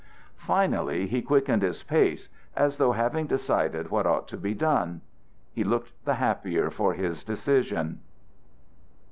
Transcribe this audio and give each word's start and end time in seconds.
Finally 0.37 1.05
he 1.05 1.21
quickened 1.21 1.61
his 1.61 1.83
pace 1.83 2.27
as 2.55 2.79
though 2.79 2.93
having 2.93 3.27
decided 3.27 3.91
what 3.91 4.07
ought 4.07 4.27
to 4.27 4.35
be 4.35 4.51
done. 4.55 5.01
He 5.53 5.63
looked 5.63 5.93
the 6.05 6.15
happier 6.15 6.71
for 6.71 6.95
his 6.95 7.23
decision. 7.23 7.99